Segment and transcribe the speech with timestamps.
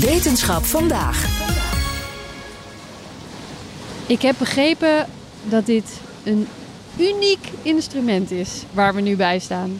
[0.00, 1.24] Wetenschap vandaag.
[4.06, 5.06] Ik heb begrepen
[5.50, 6.46] dat dit een
[6.98, 9.70] uniek instrument is waar we nu bij staan.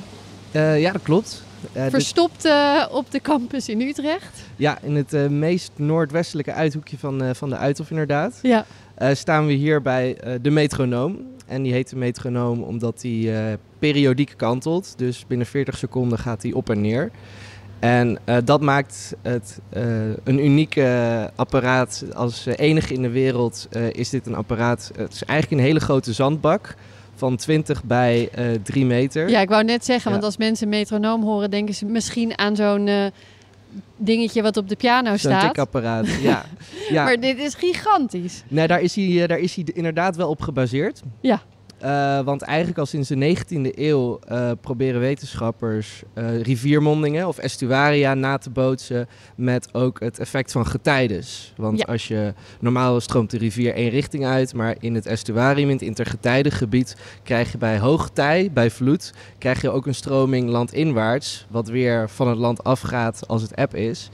[0.52, 1.42] Uh, ja, dat klopt.
[1.76, 4.40] Uh, Verstopt uh, op de campus in Utrecht.
[4.56, 8.38] Ja, in het meest noordwestelijke uithoekje van, van de Uithof inderdaad.
[8.42, 8.64] Ja.
[9.12, 11.18] staan we hier bij de metronoom.
[11.46, 13.32] En die heet de metronoom omdat die
[13.78, 14.94] periodiek kantelt.
[14.96, 17.10] Dus binnen 40 seconden gaat die op en neer.
[17.80, 19.82] En uh, dat maakt het uh,
[20.24, 22.04] een unieke apparaat.
[22.14, 24.90] Als enige in de wereld is dit een apparaat.
[24.96, 26.74] Het is eigenlijk een hele grote zandbak
[27.14, 28.28] van 20 bij
[28.62, 29.28] 3 meter.
[29.28, 30.10] Ja, ik wou net zeggen, ja.
[30.10, 33.12] want als mensen metronoom horen, denken ze misschien aan zo'n
[33.96, 35.40] dingetje wat op de piano staat.
[35.40, 36.44] Zo'n tikapparaat, ja.
[36.90, 37.04] ja.
[37.04, 38.42] Maar dit is gigantisch.
[38.48, 41.02] Nee, daar is hij, daar is hij inderdaad wel op gebaseerd.
[41.20, 41.42] Ja.
[41.84, 48.14] Uh, want eigenlijk al sinds de 19e eeuw uh, proberen wetenschappers uh, riviermondingen of estuaria
[48.14, 51.52] na te bootsen met ook het effect van getijdes.
[51.56, 51.84] Want ja.
[51.84, 55.84] als je normaal stroomt de rivier één richting uit, maar in het estuarium, in het
[55.84, 62.08] intergetijdengebied, krijg je bij hoogtij, bij vloed, krijg je ook een stroming landinwaarts, wat weer
[62.08, 64.10] van het land afgaat als het eb is.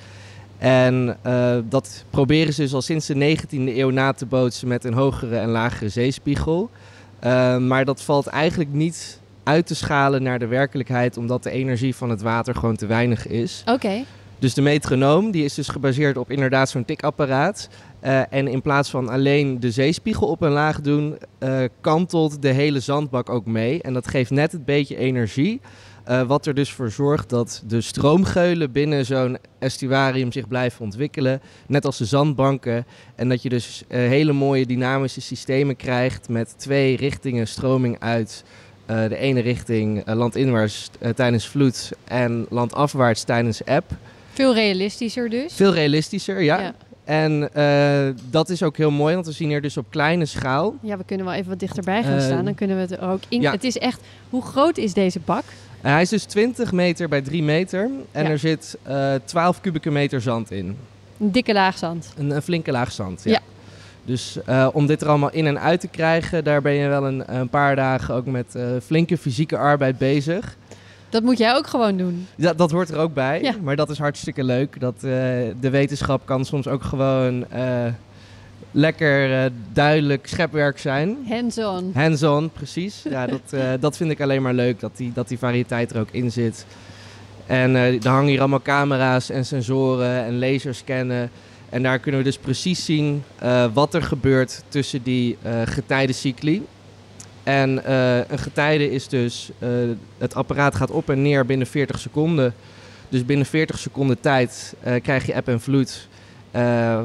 [0.58, 4.84] En uh, dat proberen ze dus al sinds de 19e eeuw na te bootsen met
[4.84, 6.70] een hogere en lagere zeespiegel.
[7.24, 11.94] Uh, maar dat valt eigenlijk niet uit te schalen naar de werkelijkheid, omdat de energie
[11.96, 13.62] van het water gewoon te weinig is.
[13.66, 13.74] Oké.
[13.74, 14.04] Okay.
[14.38, 17.68] Dus de metronoom die is dus gebaseerd op inderdaad zo'n tikapparaat.
[18.02, 22.48] Uh, en in plaats van alleen de zeespiegel op en laag doen, uh, kantelt de
[22.48, 23.82] hele zandbak ook mee.
[23.82, 25.60] En dat geeft net het beetje energie.
[26.08, 31.40] Uh, wat er dus voor zorgt dat de stroomgeulen binnen zo'n estuarium zich blijven ontwikkelen.
[31.66, 32.86] Net als de zandbanken.
[33.14, 38.44] En dat je dus uh, hele mooie dynamische systemen krijgt met twee richtingen stroming uit.
[38.90, 43.84] Uh, de ene richting landinwaarts tijdens vloed en landafwaarts tijdens eb.
[44.32, 45.54] Veel realistischer dus?
[45.54, 46.60] Veel realistischer, ja.
[46.60, 46.74] ja.
[47.04, 50.74] En uh, dat is ook heel mooi, want we zien hier dus op kleine schaal.
[50.82, 52.44] Ja, we kunnen wel even wat dichterbij gaan uh, staan.
[52.44, 53.40] Dan kunnen we het er ook in.
[53.40, 53.50] Ja.
[53.50, 54.00] Het is echt.
[54.30, 55.44] Hoe groot is deze bak?
[55.84, 57.90] Uh, hij is dus 20 meter bij 3 meter.
[58.12, 58.30] En ja.
[58.30, 58.78] er zit
[59.24, 60.76] 12 kubieke meter zand in.
[61.18, 62.12] Een dikke laag zand.
[62.16, 63.22] Een, een flinke laag zand.
[63.24, 63.32] Ja.
[63.32, 63.40] ja.
[64.04, 64.38] Dus
[64.72, 67.48] om dit er allemaal in en uit te krijgen, daar ben je wel een, een
[67.48, 70.56] paar dagen ook met flinke fysieke arbeid bezig.
[71.14, 72.26] Dat moet jij ook gewoon doen.
[72.36, 73.42] Ja, dat hoort er ook bij.
[73.42, 73.54] Ja.
[73.62, 74.80] Maar dat is hartstikke leuk.
[74.80, 75.02] Dat, uh,
[75.60, 77.86] de wetenschap kan soms ook gewoon uh,
[78.70, 81.16] lekker uh, duidelijk schepwerk zijn.
[81.28, 81.90] Hands-on.
[81.94, 83.02] Hands-on, precies.
[83.10, 84.80] Ja, dat, dat vind ik alleen maar leuk.
[84.80, 86.66] Dat die, dat die variëteit er ook in zit.
[87.46, 91.30] En er hangen hier allemaal camera's en sensoren en laserscannen.
[91.68, 93.22] En daar kunnen we dus precies zien
[93.72, 96.62] wat er gebeurt tussen die getijdencycli.
[97.44, 99.68] En uh, een getijde is dus, uh,
[100.18, 102.54] het apparaat gaat op en neer binnen 40 seconden.
[103.08, 106.08] Dus binnen 40 seconden tijd uh, krijg je eb en vloed.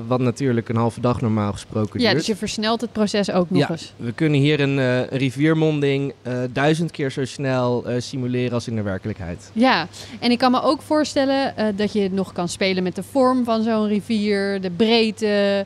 [0.08, 2.18] Wat natuurlijk een halve dag normaal gesproken ja, duurt.
[2.18, 3.94] dus je versnelt het proces ook nog ja, eens.
[3.98, 6.14] We kunnen hier een, een riviermonding
[6.52, 9.52] duizend keer zo snel simuleren als in de werkelijkheid.
[9.54, 9.88] Ja,
[10.20, 13.64] en ik kan me ook voorstellen dat je nog kan spelen met de vorm van
[13.64, 15.66] zo'n rivier, de breedte,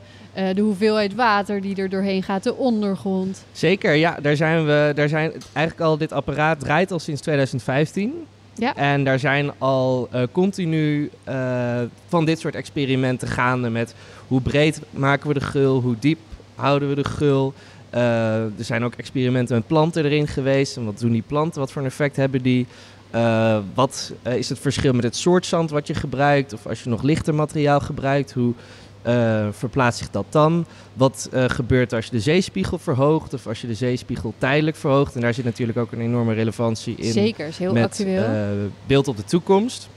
[0.54, 3.44] de hoeveelheid water die er doorheen gaat, de ondergrond.
[3.52, 4.18] Zeker, ja.
[4.22, 8.26] Daar zijn we, daar zijn eigenlijk al, dit apparaat draait al sinds 2015.
[8.54, 8.76] Ja.
[8.76, 13.94] En daar zijn al uh, continu uh, van dit soort experimenten gaande met
[14.26, 16.18] hoe breed maken we de gul, hoe diep
[16.54, 17.54] houden we de gul.
[17.90, 20.76] er zijn ook experimenten met planten erin geweest.
[20.76, 21.60] En wat doen die planten?
[21.60, 22.66] Wat voor een effect hebben die?
[23.74, 26.52] wat is het verschil met het soort zand wat je gebruikt?
[26.52, 28.54] Of als je nog lichter materiaal gebruikt, hoe
[29.06, 30.66] uh, verplaatst zich dat dan?
[30.94, 35.14] Wat uh, gebeurt als je de zeespiegel verhoogt of als je de zeespiegel tijdelijk verhoogt?
[35.14, 37.12] En daar zit natuurlijk ook een enorme relevantie in.
[37.12, 38.22] Zeker, is heel met, actueel.
[38.22, 38.40] Uh,
[38.86, 39.88] beeld op de toekomst.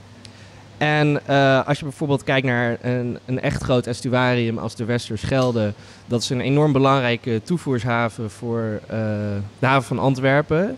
[0.78, 1.26] En
[1.66, 5.72] als je bijvoorbeeld kijkt naar een, een, echt groot estuarium als de Westerschelde,
[6.06, 8.80] dat is een enorm belangrijke toevoershaven voor
[9.58, 10.76] de haven van Antwerpen.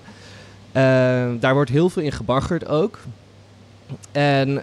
[1.40, 2.98] daar wordt heel veel in gebaggerd ook.
[4.12, 4.62] En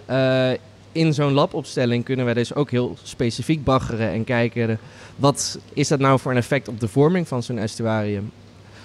[0.98, 4.78] in zo'n labopstelling kunnen wij dus ook heel specifiek baggeren en kijken
[5.16, 8.30] wat is dat nou voor een effect op de vorming van zo'n estuarium.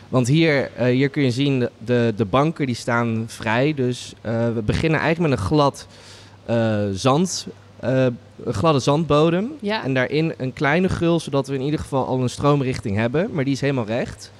[0.09, 3.73] Want hier, uh, hier kun je zien, de, de, de, banken die staan vrij.
[3.73, 5.87] Dus uh, we beginnen eigenlijk met een glad
[6.49, 7.47] uh, zand
[7.83, 8.05] eh,
[8.43, 9.51] een gladde zandbodem.
[9.61, 9.83] Ja.
[9.83, 13.29] En daarin een kleine gul, zodat we in ieder geval al een stroomrichting hebben.
[13.31, 14.31] Maar die is helemaal recht.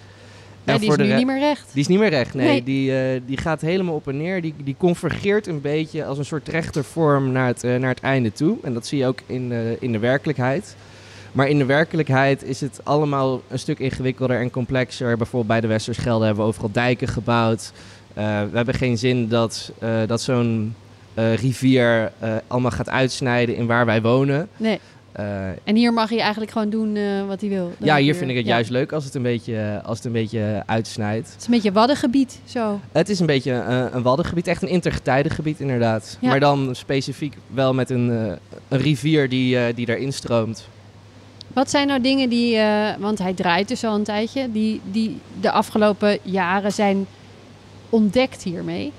[0.66, 1.70] En die is nu niet meer recht.
[1.72, 2.48] Die is niet meer recht, nee.
[2.48, 2.64] Nee.
[2.64, 4.42] Die, eh, die gaat helemaal op en neer.
[4.42, 8.32] Die, die convergeert een beetje als een soort rechtervorm naar het, eh, naar het einde
[8.32, 8.58] toe.
[8.64, 10.76] En dat zie je ook in, in de werkelijkheid.
[11.32, 15.18] Maar in de werkelijkheid is het allemaal een stuk ingewikkelder en complexer.
[15.18, 17.72] Bijvoorbeeld bij de Westerschelde hebben we overal dijken gebouwd.
[18.14, 19.72] Eh, we hebben geen zin dat,
[20.08, 20.76] dat zo'n
[21.16, 22.12] rivier
[22.48, 24.48] allemaal gaat uitsnijden in waar wij wonen.
[24.58, 24.80] Nee.
[25.14, 27.72] Eh, En hier mag hij eigenlijk gewoon doen eh, wat hij wil.
[27.78, 28.52] Ja, hier vind ik het ja.
[28.54, 31.28] juist leuk als het een beetje, als het een beetje uitsnijdt.
[31.32, 32.80] Het is een beetje waddengebied, zo.
[32.92, 36.18] Het is een beetje een, een waddengebied, echt een intergetijdengebied inderdaad.
[36.20, 36.30] Ja.
[36.30, 38.32] Maar dan specifiek wel met een, eh,
[38.68, 40.68] een rivier die, eh, die daarin stroomt.
[41.54, 45.18] Wat zijn nou dingen die, eh, want hij draait dus al een tijdje, die, die
[45.42, 47.06] de afgelopen jaren zijn
[47.90, 48.92] ontdekt hiermee?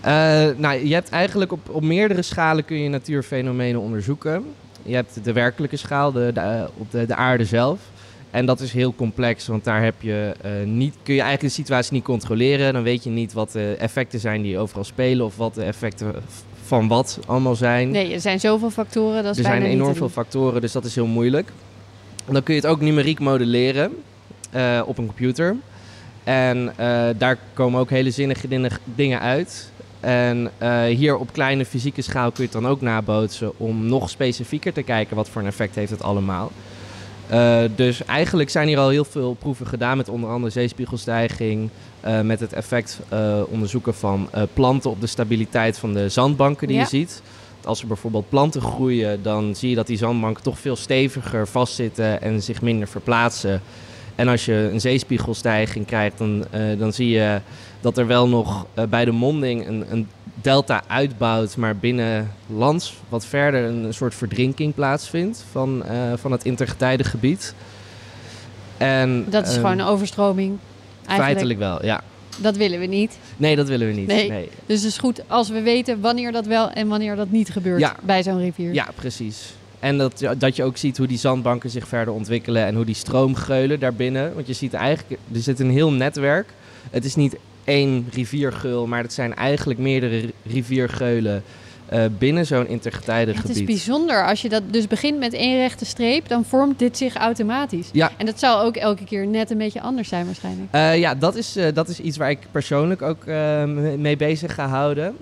[0.00, 0.12] Eh,
[0.56, 4.44] nou, je hebt eigenlijk op, op meerdere schalen kun je natuurfenomenen onderzoeken.
[4.86, 7.80] Je hebt de werkelijke schaal, de, de, eh, op de, de aarde zelf.
[8.30, 11.60] En dat is heel complex, want daar heb je, eh, niet, kun je eigenlijk de
[11.60, 12.72] situatie niet controleren.
[12.72, 16.14] Dan weet je niet wat de effecten zijn die overal spelen of wat de effecten
[16.62, 17.90] van wat allemaal zijn.
[17.90, 20.84] Nee, er zijn zoveel factoren, dat is er zijn bijna enorm veel factoren, dus dat
[20.84, 21.48] is heel moeilijk.
[22.26, 23.92] En dan kun je het ook numeriek modelleren
[24.50, 25.56] eh, op een computer.
[26.24, 26.72] En
[27.18, 28.48] daar komen ook hele zinnige
[28.84, 29.70] dingen uit.
[30.00, 34.10] En eh, hier op kleine fysieke schaal kun je het dan ook nabootsen om nog
[34.10, 36.52] specifieker te kijken wat voor een effect heeft het allemaal.
[37.26, 41.70] Eh, dus eigenlijk zijn hier al heel veel proeven gedaan met onder andere zeespiegelstijging,
[42.00, 43.00] eh, met het effect
[43.48, 46.82] onderzoeken van planten op de stabiliteit van de zandbanken die Ja.
[46.82, 47.22] je ziet.
[47.64, 52.22] Als er bijvoorbeeld planten groeien, dan zie je dat die zandbanken toch veel steviger vastzitten
[52.22, 53.62] en zich minder verplaatsen.
[54.14, 56.44] En als je een zeespiegelstijging krijgt, dan,
[56.78, 57.40] dan zie je
[57.80, 62.94] dat er wel nog eh, bij de monding een, een delta uitbouwt, maar binnen lands
[63.08, 67.54] wat verder een, een soort verdrinking plaatsvindt van, eh, van het intergetijdengebied.
[68.76, 70.58] En, Dat is ehm, gewoon een overstroming.
[71.06, 71.24] Eigenlijk.
[71.24, 72.02] Feitelijk wel, ja.
[72.38, 73.18] Dat willen we niet.
[73.36, 74.06] Nee, dat willen we niet.
[74.06, 74.28] Nee.
[74.28, 74.48] nee.
[74.66, 77.80] Dus het is goed als we weten wanneer dat wel en wanneer dat niet gebeurt
[77.80, 77.96] Ja.
[78.02, 78.72] bij zo'n rivier.
[78.74, 79.54] Ja, precies.
[79.80, 82.94] En dat, dat je ook ziet hoe die zandbanken zich verder ontwikkelen en hoe die
[82.94, 84.34] stroomgeulen daarbinnen.
[84.34, 86.48] Want je ziet eigenlijk, er zit een heel netwerk.
[86.90, 91.42] Het is niet één riviergeul, maar het zijn eigenlijk meerdere ri- riviergeulen
[91.86, 93.56] eh, binnen zo'n Het intergetijdengebied.
[93.56, 94.26] is bijzonder.
[94.26, 97.88] Als je dat dus begint met één rechte streep, dan vormt dit zich automatisch.
[97.92, 98.10] Ja.
[98.16, 100.68] En dat zal ook elke keer net een beetje anders zijn waarschijnlijk.
[100.70, 104.54] Eh, ja, dat is, eh, dat is iets waar ik persoonlijk ook me- mee bezig
[104.54, 105.16] ga houden.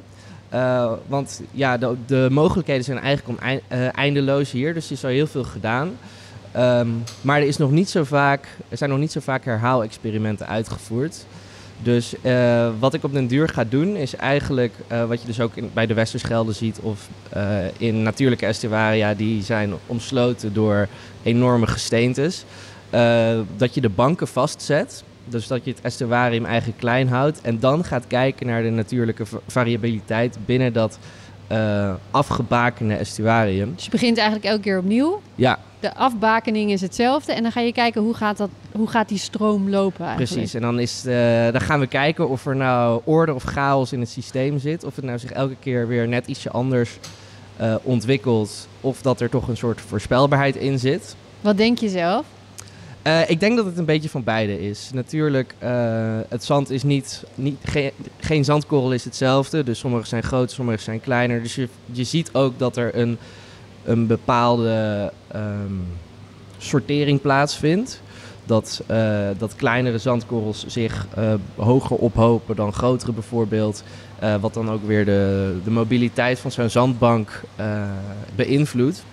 [1.06, 4.74] Want ja, de, de mogelijkheden zijn eigenlijk eh, eindeloos hier.
[4.74, 5.90] Dus er is al heel veel gedaan.
[6.52, 6.88] Ehm,
[7.20, 11.24] maar er, is nog niet zo vaak, er zijn nog niet zo vaak herhaalexperimenten uitgevoerd.
[11.82, 15.40] Dus eh, wat ik op den duur ga doen is eigenlijk eh, wat je dus
[15.40, 20.88] ook in, bij de Westerschelde ziet of eh, in natuurlijke estuaria die zijn omsloten door
[21.22, 22.44] enorme gesteentes.
[23.56, 25.04] Dat je de banken vastzet.
[25.24, 27.40] Dus dat je het estuarium eigenlijk klein houdt.
[27.40, 30.98] En dan gaat kijken naar de natuurlijke va- variabiliteit binnen dat
[32.10, 33.72] afgebakende estuarium.
[33.74, 35.20] Dus je begint eigenlijk elke keer opnieuw.
[35.34, 37.32] Ja, De afbakening is hetzelfde.
[37.32, 40.32] En dan ga je kijken hoe gaat, dat, hoe gaat die stroom lopen eigenlijk.
[40.32, 40.54] precies.
[40.54, 44.00] En dan, is, eh, dan gaan we kijken of er nou orde of chaos in
[44.00, 44.84] het systeem zit.
[44.84, 46.98] Of het nou zich elke keer weer net ietsje anders
[47.56, 48.68] eh, ontwikkelt.
[48.80, 51.16] Of dat er toch een soort voorspelbaarheid in zit.
[51.40, 52.26] Wat denk je zelf?
[53.02, 54.90] Eh, ik denk dat het een beetje van beide is.
[54.94, 55.54] Natuurlijk,
[56.28, 59.64] het zand is niet, niet geen, geen zandkorrel is hetzelfde.
[59.64, 61.42] Dus sommige zijn groter, sommige zijn kleiner.
[61.42, 63.18] Dus je, je ziet ook dat er een,
[63.84, 65.72] een bepaalde ehm,
[66.58, 68.02] sortering plaatsvindt.
[68.46, 73.84] Dat, eh, dat kleinere zandkorrels zich eh, hoger ophopen dan grotere bijvoorbeeld.
[74.18, 77.42] Eh, wat dan ook weer de, de mobiliteit van zo'n zandbank
[78.34, 79.04] beïnvloedt.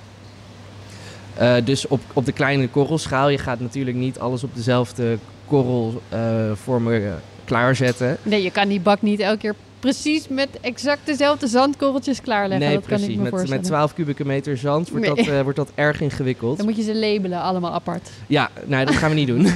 [1.64, 8.18] Dus op, op de kleine korrelschaal, je gaat natuurlijk niet alles op dezelfde korrelvormen klaarzetten.
[8.24, 12.68] Nee, je kan die bak niet elke keer precies met exact dezelfde zandkorreltjes klaarleggen.
[12.68, 13.16] nee, dat kan ik precies.
[13.16, 13.58] me Met, voorstellen.
[13.62, 15.16] met 12 kubieke meter zand wordt, Nee.
[15.16, 16.58] dat, eh, wordt dat erg ingewikkeld.
[16.58, 18.10] Dan moet je ze labelen, allemaal apart.
[18.28, 19.48] Ja, nou, dat gaan we niet doen.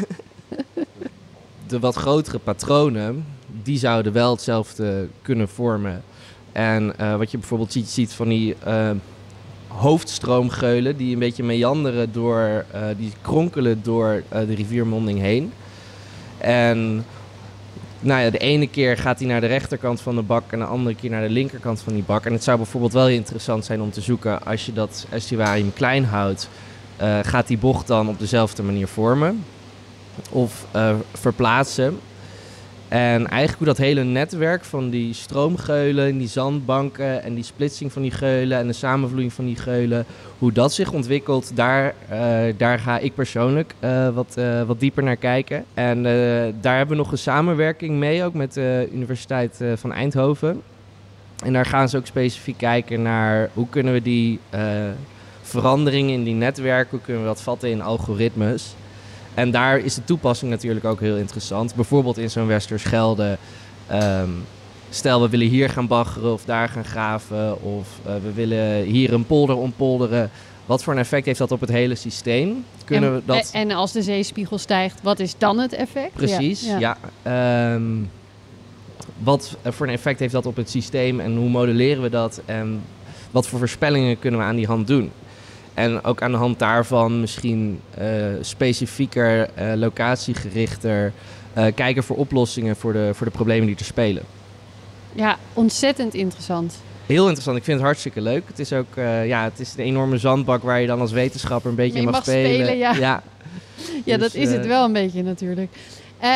[1.68, 3.26] De wat grotere patronen,
[3.64, 6.04] die zouden wel hetzelfde kunnen vormen.
[6.52, 8.90] En eh, wat je bijvoorbeeld ziet, ziet van die eh,
[9.68, 12.66] hoofdstroomgeulen die een beetje meanderen door,
[12.98, 15.52] die kronkelen door de riviermonding heen.
[16.38, 17.06] En
[18.00, 20.66] nou ja, de ene keer gaat hij naar de rechterkant van de bak en de
[20.66, 22.26] andere keer naar de linkerkant van die bak.
[22.26, 26.06] En het zou bijvoorbeeld wel interessant zijn om te zoeken als je dat estuarium klein
[26.06, 26.50] houdt.
[26.98, 29.44] eh, gaat die bocht dan op dezelfde manier vormen
[30.30, 32.00] of eh, verplaatsen?
[32.96, 37.92] En eigenlijk hoe dat hele netwerk van die stroomgeulen, en die zandbanken en die splitsing
[37.92, 40.06] van die geulen en de samenvloeiing van die geulen,
[40.40, 45.04] hoe dat zich ontwikkelt, daar, eh, daar ga ik persoonlijk eh, wat, eh, wat dieper
[45.04, 45.66] naar kijken.
[45.74, 46.04] En
[46.62, 50.62] daar hebben we nog een samenwerking mee, ook met de Universiteit van Eindhoven.
[51.44, 54.40] En daar gaan ze ook specifiek kijken naar hoe kunnen we die
[55.42, 58.76] veranderingen in die netwerken, hoe kunnen we dat vatten in algoritmes.
[59.36, 61.76] En daar is de toepassing natuurlijk ook heel interessant.
[61.76, 63.38] Bijvoorbeeld in zo'n Westerschelde.
[63.92, 64.44] Um,
[64.90, 67.62] stel, we willen hier gaan baggeren of daar gaan graven.
[67.62, 70.30] Of uh, we willen hier een polder ompolderen.
[70.66, 72.66] Wat voor een effect heeft dat op het hele systeem?
[72.86, 73.50] Kunnen en, we dat...
[73.54, 76.14] en als de zeespiegel stijgt, wat is dan het effect?
[76.14, 76.98] Precies, ja.
[77.24, 77.74] ja.
[77.74, 78.10] Um,
[79.18, 82.42] wat voor een effect heeft dat op het systeem en hoe modelleren we dat?
[82.46, 82.82] En
[83.32, 85.12] wat voor voorspellingen kunnen we aan die hand doen?
[85.76, 88.06] En ook aan de hand daarvan misschien uh,
[88.42, 91.14] specifieker, uh, locatiegerichter
[91.58, 94.24] uh, kijken voor oplossingen voor de, voor de problemen die er spelen.
[95.14, 96.76] Ja, ontzettend interessant.
[97.06, 97.58] Heel interessant.
[97.58, 98.44] Ik vind het hartstikke leuk.
[98.48, 101.76] Het is ook ja, het is een enorme zandbak waar je dan als wetenschapper een
[101.76, 102.78] beetje in mag, spelen.
[102.78, 103.24] ja, ja.
[104.04, 105.72] ja dat dus, is het wel een beetje natuurlijk.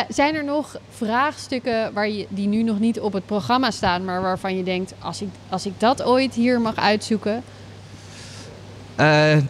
[0.08, 4.22] zijn er nog vraagstukken waar je, die nu nog niet op het programma staan, maar
[4.22, 7.42] waarvan je denkt, als ik, als ik dat ooit hier mag uitzoeken,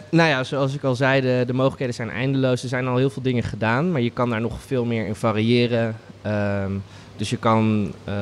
[0.09, 2.63] nou ja, zoals ik al zei, de, de, mogelijkheden zijn eindeloos.
[2.63, 5.15] Er zijn al heel veel dingen gedaan, maar je kan daar nog veel meer in
[5.15, 5.95] variëren.
[6.25, 6.65] Uh,
[7.15, 8.13] dus je kan, uh,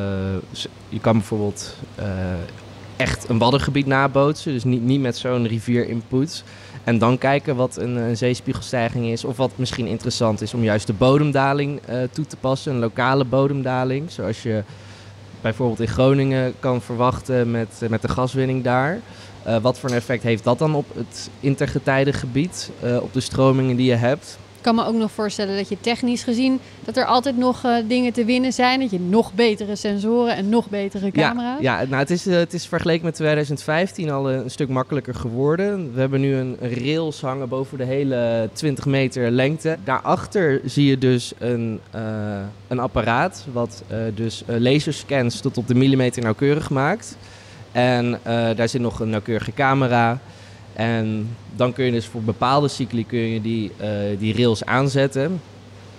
[0.90, 2.06] je kan bijvoorbeeld uh,
[2.98, 4.54] echt een waddengebied nabootsen.
[4.54, 6.44] Dus niet, niet met zo'n rivierinput.
[6.84, 9.26] En dan kijken wat een, een, zeespiegelstijging is.
[9.26, 11.82] Of wat misschien interessant is om juist de bodemdaling
[12.12, 12.74] toe te passen.
[12.74, 14.12] Een lokale bodemdaling.
[14.12, 14.64] Zoals je
[15.42, 19.00] bijvoorbeeld in Groningen kan verwachten met, met de gaswinning daar.
[19.48, 23.76] Uh, wat voor een effect heeft dat dan op het intergetijdengebied, uh, op de stromingen
[23.76, 24.38] die je hebt?
[24.60, 27.76] Ik kan me ook nog voorstellen dat je technisch gezien dat er altijd nog uh,
[27.88, 28.80] dingen te winnen zijn.
[28.80, 31.62] Dat je nog betere sensoren en nog betere camera's.
[31.62, 35.94] Ja, ja nou, het, is, het is vergeleken met 2015 al een stuk makkelijker geworden.
[35.94, 39.78] We hebben nu een rails hangen boven de hele 20 meter lengte.
[39.84, 41.80] Daarachter zie je dus een,
[42.68, 43.84] een apparaat wat
[44.16, 47.18] dus laserscans tot op de millimeter nauwkeurig maakt.
[47.72, 48.20] En
[48.56, 50.20] daar zit nog een nauwkeurige camera.
[50.80, 53.88] En dan kun je dus voor bepaalde cycli kun je die, uh,
[54.20, 55.42] die rails aanzetten.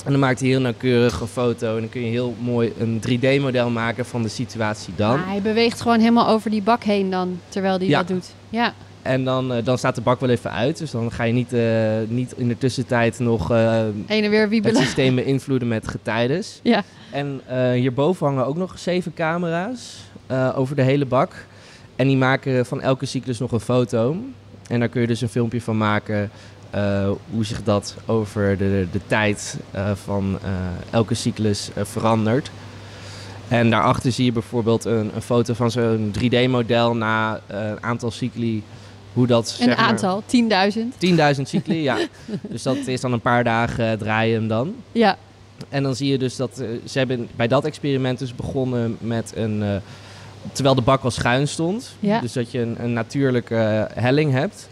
[0.05, 1.75] En dan maakt hij heel nauwkeurig een foto.
[1.75, 5.19] En dan kun je heel mooi een 3D-model maken van de situatie dan.
[5.19, 8.27] Ja, hij beweegt gewoon helemaal over die bak heen dan, terwijl hij dat doet.
[8.49, 8.75] Ja.
[9.03, 10.79] En dan, uh, dan staat de bak wel even uit.
[10.79, 11.63] Dus dan ga je niet, uh,
[12.09, 14.77] niet in de tussentijd nog uh, en weer wiebelen.
[14.77, 16.61] het systeem beïnvloeden met getijdes.
[16.63, 16.83] Ja.
[17.11, 17.41] En
[17.75, 19.97] hierboven hangen ook nog zeven camera's
[20.55, 21.47] over de hele bak.
[21.97, 24.17] En die maken van elke cyclus nog een foto.
[24.71, 26.31] En daar kun je dus een filmpje van maken
[26.75, 30.50] uh, hoe zich dat over de, de tijd uh, van uh,
[30.91, 32.50] elke cyclus verandert.
[33.49, 38.62] En daarachter zie je bijvoorbeeld een, een foto van zo'n 3D-model na een aantal cycli.
[39.12, 40.79] Hoe dat, een aantal, 10.000.
[41.37, 41.99] 10.000 cycli, ja.
[42.41, 44.75] Dus dat is dan een paar dagen draaien hem dan.
[44.93, 45.17] Ja.
[45.69, 49.83] En dan zie je dus dat ze hebben bij dat experiment dus begonnen met een
[50.53, 51.97] terwijl de bak wel schuin stond.
[52.21, 54.69] Dus dat je een, een natuurlijke uh, helling hebt.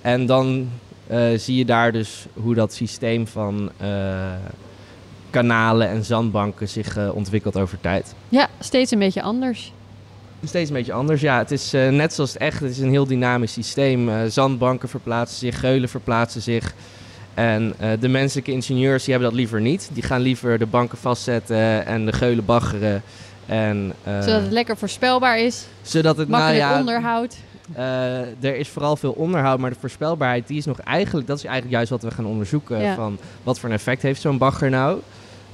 [0.00, 0.68] En dan
[1.10, 3.88] uh, zie je daar dus hoe dat systeem van uh,
[5.30, 8.14] kanalen en zandbanken zich ontwikkelt over tijd.
[8.28, 9.72] Ja, steeds een beetje anders.
[10.44, 11.38] Steeds een beetje anders, ja.
[11.38, 14.30] Het is net zoals het echt, het is een heel dynamisch systeem.
[14.30, 16.74] zandbanken verplaatsen zich, geulen verplaatsen zich.
[17.34, 19.90] En de menselijke ingenieurs die hebben dat liever niet.
[19.92, 23.02] Die gaan liever de banken vastzetten en de geulen baggeren.
[23.46, 25.66] En, uh, zodat het lekker voorspelbaar is.
[25.82, 27.36] Zodat het makkelijk nou ja, onderhoud.
[27.76, 31.44] Uh, er is vooral veel onderhoud, maar de voorspelbaarheid die is nog eigenlijk, dat is
[31.44, 32.80] eigenlijk juist wat we gaan onderzoeken.
[32.80, 32.94] Ja.
[32.94, 35.00] Van wat voor een effect heeft zo'n bagger nou?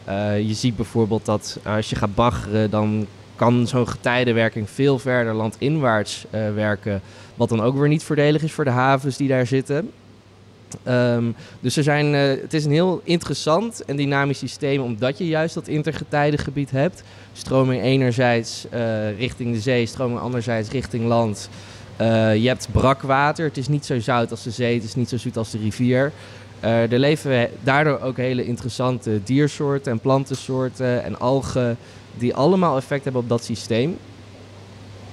[0.08, 3.06] Uh, je ziet bijvoorbeeld dat als je gaat baggeren, dan
[3.36, 7.00] kan zo'n getijdenwerking veel verder landinwaarts werken.
[7.34, 9.90] Wat dan ook weer niet voordelig is voor de havens die daar zitten.
[10.88, 15.26] Um, dus er zijn, uh, het is een heel interessant en dynamisch systeem, omdat je
[15.26, 17.02] juist dat intergetijdengebied hebt.
[17.32, 21.48] Stroming enerzijds uh, richting de zee, stroming anderzijds richting land.
[22.00, 25.08] Uh, je hebt brakwater, het is niet zo zout als de zee, het is niet
[25.08, 26.12] zo zoet als de rivier.
[26.60, 31.76] er leven daardoor ook hele interessante diersoorten en plantensoorten en algen
[32.18, 33.96] die allemaal effect hebben op dat systeem.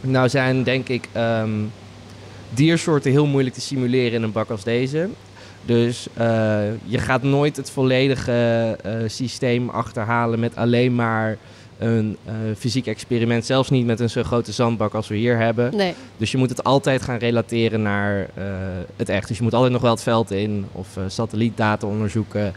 [0.01, 1.71] Nou zijn denk ik um,
[2.49, 5.09] diersoorten heel moeilijk te simuleren in een bak als deze.
[5.65, 6.23] Dus uh,
[6.85, 11.37] je gaat nooit het volledige uh, systeem achterhalen met alleen maar
[11.77, 13.45] een uh, fysiek experiment.
[13.45, 15.75] Zelfs niet met een zo grote zandbak als we hier hebben.
[15.75, 15.93] Nee.
[16.17, 18.29] Dus je moet het altijd gaan relateren naar
[18.95, 19.27] het echt.
[19.27, 22.53] Dus je moet altijd nog wel het veld in of satellietdata onderzoeken.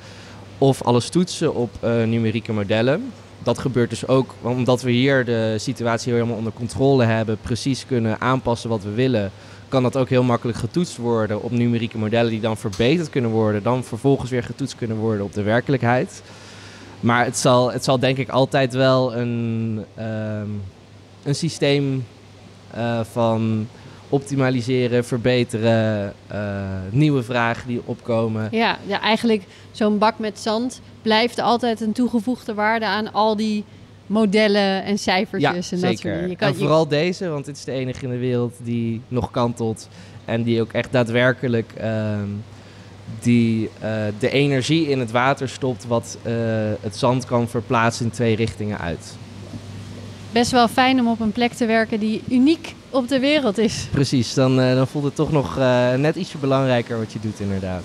[0.59, 3.13] Of alles toetsen op numerieke modellen.
[3.43, 8.21] dat gebeurt dus ook omdat we hier de situatie helemaal onder controle hebben, precies kunnen
[8.21, 9.33] aanpassen wat we willen.
[9.73, 13.63] Kan dat ook heel makkelijk getoetst worden op numerieke modellen die dan verbeterd kunnen worden,
[13.63, 16.23] dan vervolgens weer getoetst kunnen worden op de werkelijkheid.
[17.01, 20.49] Maar het zal, het zal denk ik altijd wel een, ehm,
[21.23, 22.05] een systeem
[22.77, 23.69] uh, van
[24.09, 26.39] optimaliseren, verbeteren, uh,
[26.91, 28.49] nieuwe vragen die opkomen.
[28.51, 33.65] Ja, ja eigenlijk zo'n bak met zand blijft altijd een toegevoegde waarde aan al die
[34.13, 35.69] modellen en cijfertjes.
[35.69, 35.89] Ja, en zeker.
[35.89, 38.55] dat soort je kan, en vooral deze, want dit is de enige in de wereld
[38.63, 39.89] die nog kantelt.
[40.25, 42.15] En die ook echt daadwerkelijk uh,
[43.21, 45.87] die, uh, de energie in het water stopt...
[45.87, 46.33] wat uh,
[46.81, 49.17] het zand kan verplaatsen in twee richtingen uit.
[50.33, 53.89] Best wel fijn om op een plek te werken die uniek op de wereld is.
[53.91, 55.57] Precies, dan, uh, dan voelt het toch nog
[55.97, 57.85] net ietsje belangrijker wat je doet inderdaad.